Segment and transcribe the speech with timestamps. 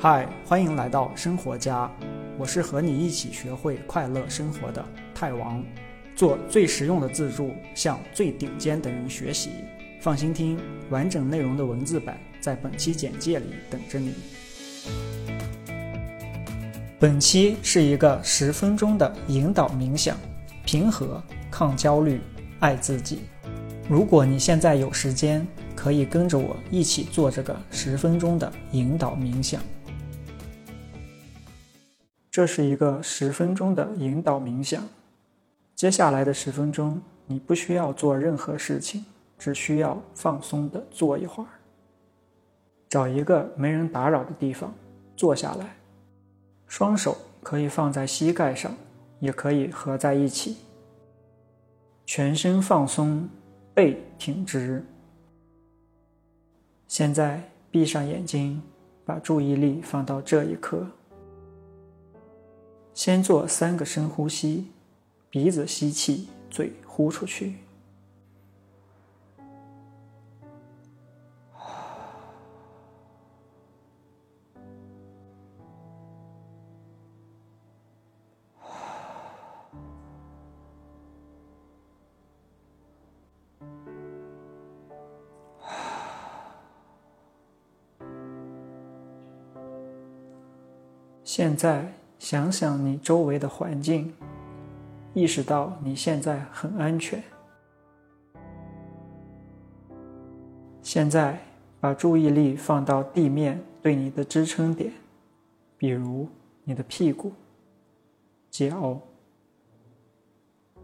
[0.00, 1.90] 嗨，欢迎来到生活家，
[2.38, 5.60] 我是和你一起学会快乐生活的泰王，
[6.14, 9.50] 做最实用的自助，向最顶尖的人学习。
[10.00, 10.56] 放心听，
[10.88, 14.14] 完整内容的文字版在本期简介里等着你。
[17.00, 20.16] 本期是一个十分钟的引导冥想，
[20.64, 21.20] 平和、
[21.50, 22.20] 抗焦虑、
[22.60, 23.22] 爱自己。
[23.88, 25.44] 如果你现在有时间，
[25.74, 29.60] 可以跟着我一起做这个十分钟的引导冥想。
[32.38, 34.80] 这是一个十分钟的引导冥想。
[35.74, 39.04] 接下来的十分钟，你不需要做任何事情，
[39.36, 41.48] 只需要放松的坐一会儿。
[42.88, 44.72] 找一个没人打扰的地方
[45.16, 45.74] 坐下来，
[46.68, 48.72] 双手可以放在膝盖上，
[49.18, 50.58] 也可以合在一起。
[52.06, 53.28] 全身放松，
[53.74, 54.86] 背挺直。
[56.86, 58.62] 现在闭上眼睛，
[59.04, 60.86] 把注意力放到这一刻。
[62.98, 64.72] 先做三个深呼吸，
[65.30, 67.54] 鼻子吸气，嘴呼出去。
[91.22, 91.97] 现在。
[92.18, 94.12] 想想你周围的环境，
[95.14, 97.22] 意识到你现在很安全。
[100.82, 101.38] 现在
[101.80, 104.92] 把注意力放到地面对你的支撑点，
[105.76, 106.28] 比如
[106.64, 107.32] 你的屁股、
[108.50, 109.00] 脚，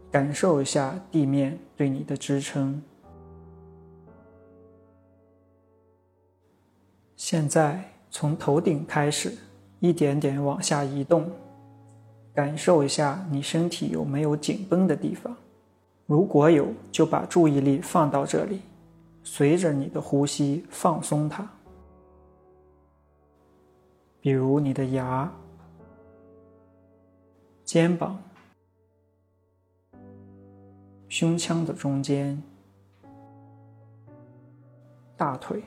[0.09, 2.81] 感受一下地面对你的支撑。
[7.15, 9.35] 现在从头顶开始。
[9.79, 11.29] 一点点往下移动，
[12.33, 15.35] 感受一下你身体有没有紧绷的地方。
[16.05, 18.61] 如果有，就把注意力放到这里，
[19.23, 21.47] 随着你的呼吸放松它。
[24.21, 25.31] 比如你的牙、
[27.63, 28.17] 肩膀、
[31.07, 32.41] 胸腔的中间、
[35.15, 35.63] 大腿、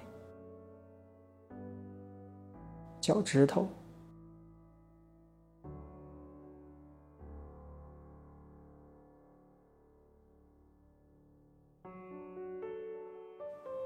[3.01, 3.69] 脚趾头。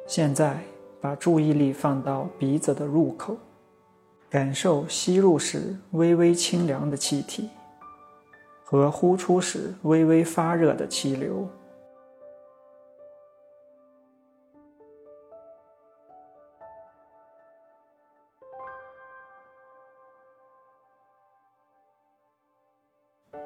[0.07, 0.59] 现在
[1.01, 3.37] 把注意力放到鼻子的入口，
[4.29, 7.49] 感受吸入时微微清凉的气体，
[8.63, 11.49] 和呼出时微微发热的气流。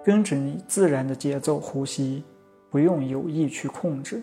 [0.05, 2.23] 跟着你自然的节奏呼吸，
[2.71, 4.23] 不用有意去控制。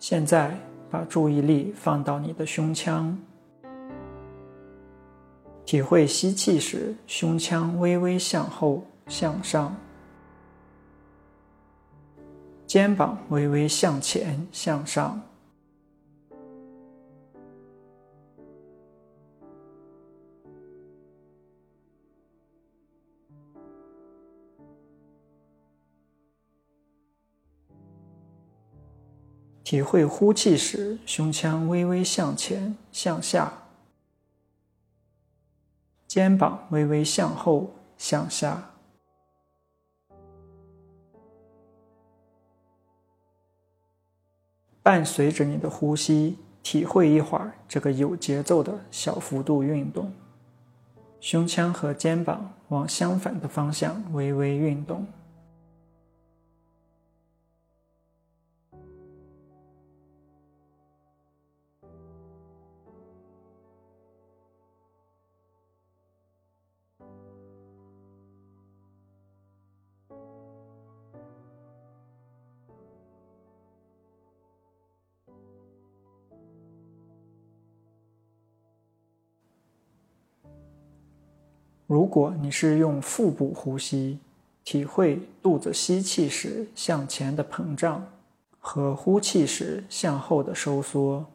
[0.00, 0.58] 现在
[0.90, 3.16] 把注意力放到你的胸腔，
[5.66, 9.76] 体会吸气时胸腔微微向后向上，
[12.66, 15.20] 肩膀微微向前向上。
[29.70, 33.52] 体会呼气时，胸腔微微向前、向下，
[36.08, 38.68] 肩膀微微向后、向下。
[44.82, 50.12] 伴随着你的呼吸，体会一会儿这个有节奏的小幅度运动。
[51.20, 55.06] 胸腔和肩膀往相反的方向微微运动。
[81.90, 84.20] 如果你是用腹部呼吸，
[84.62, 88.06] 体会肚子吸气时向前的膨胀，
[88.60, 91.26] 和呼气时向后的收缩。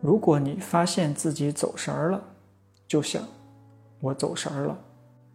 [0.00, 2.24] 如果你发现自己走神儿了，
[2.88, 3.22] 就想
[4.00, 4.78] “我走神儿了”，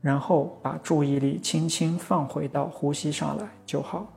[0.01, 4.07] 然后把注意力轻轻放回到呼吸上来就好。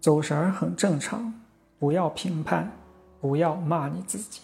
[0.00, 1.32] 走神儿很正常，
[1.78, 2.70] 不要评判，
[3.20, 4.40] 不要骂你自己。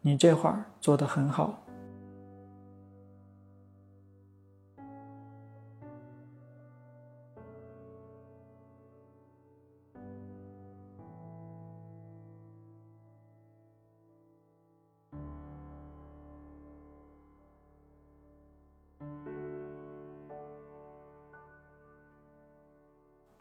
[0.00, 1.63] 你这会儿做的很好。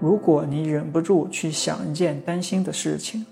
[0.03, 3.25] 如果你忍不住去想一件担心的事情，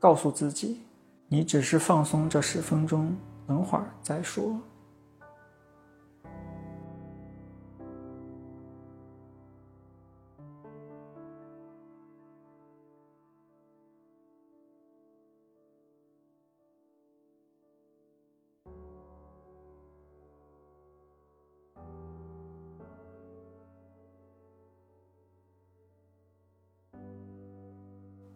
[0.00, 0.80] 告诉自己，
[1.28, 3.14] 你只是放松这十分钟，
[3.46, 4.58] 等会儿再说。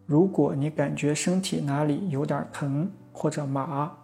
[0.09, 3.95] 如果你感觉身体哪里有点疼或者麻，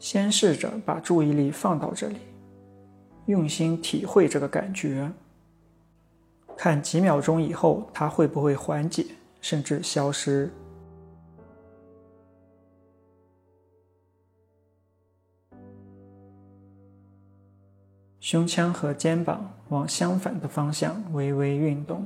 [0.00, 2.16] 先试着把注意力放到这里，
[3.26, 5.08] 用心体会这个感觉，
[6.56, 9.06] 看几秒钟以后它会不会缓解
[9.40, 10.50] 甚至消失。
[18.18, 22.04] 胸腔和肩膀往相反的方向微微运动。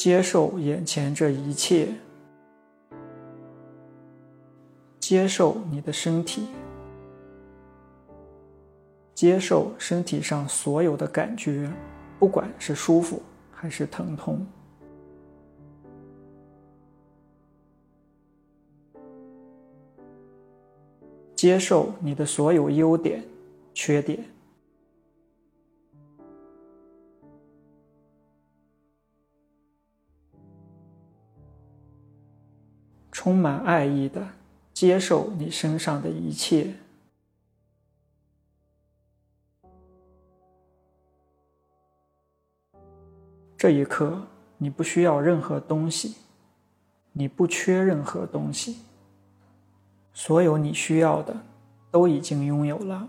[0.00, 1.86] 接受眼前这一切，
[4.98, 6.48] 接受你的身体，
[9.12, 11.70] 接受身体上所有的感觉，
[12.18, 13.20] 不管是舒服
[13.52, 14.46] 还是疼痛，
[21.34, 23.22] 接受你的所有优点、
[23.74, 24.24] 缺点。
[33.30, 34.26] 充满爱意的
[34.72, 36.74] 接受你身上的一切。
[43.56, 44.20] 这一刻，
[44.58, 46.16] 你不需要任何东西，
[47.12, 48.80] 你不缺任何东西，
[50.12, 51.36] 所有你需要的
[51.92, 53.08] 都已经拥有了。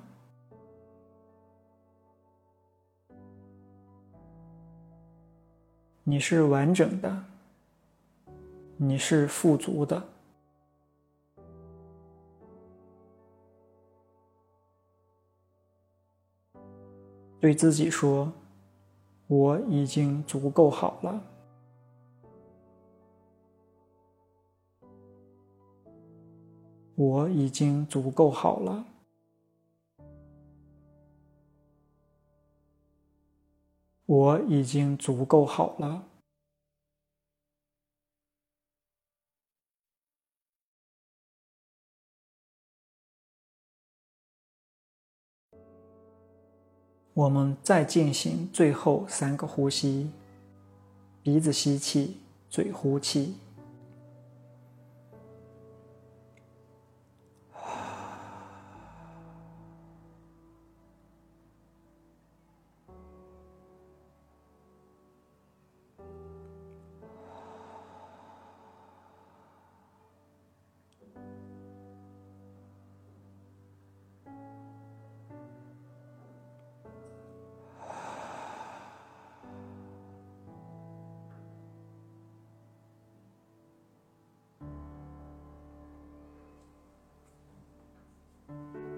[6.03, 7.23] 你是完整的。
[8.83, 10.03] 你是富足的，
[17.41, 18.31] 对自己说
[19.25, 21.19] ：“我已经足够好了，
[26.93, 28.85] 我已经足够好了，
[34.05, 36.03] 我已经足够好了。”
[47.13, 50.09] 我们再进行最后三个呼吸：
[51.21, 52.17] 鼻子吸气，
[52.49, 53.35] 嘴呼气。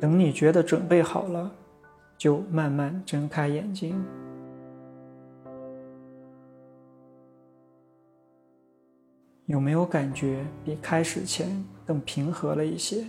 [0.04, 1.50] 等你觉得准备好了，
[2.18, 4.04] 就慢慢睁开眼睛。
[9.46, 11.48] 有没有感觉比开始前
[11.86, 13.06] 更平和了一些？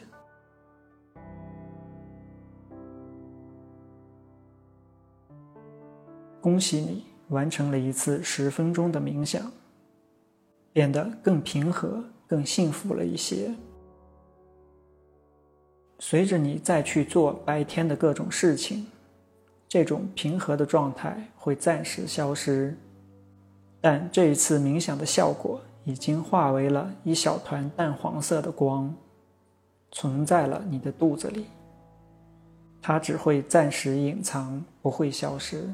[6.41, 9.51] 恭喜你完成了一次十分钟的冥想，
[10.73, 13.53] 变得更平和、更幸福了一些。
[15.99, 18.87] 随着你再去做白天的各种事情，
[19.69, 22.77] 这种平和的状态会暂时消失，
[23.81, 28.95] 但这一次冥想的效果已经化为了一小团淡黄色的光，
[29.93, 31.47] 存在了你的肚子里。
[32.83, 35.67] 它只会暂时隐藏，不会消失。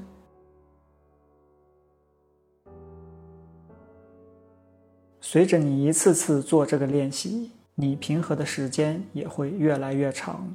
[5.20, 7.50] 随着你一次次做这个练习，
[7.80, 10.54] 你平和的时间也会越来越长。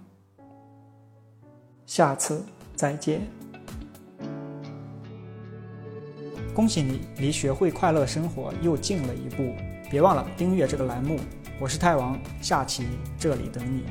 [1.88, 3.22] 下次再见。
[6.54, 9.56] 恭喜你离学会快乐生活又近了一步，
[9.90, 11.20] 别忘了订阅这个栏目。
[11.60, 12.86] 我是太王，下期
[13.18, 13.86] 这里等你。